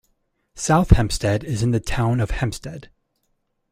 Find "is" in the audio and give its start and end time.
1.43-1.61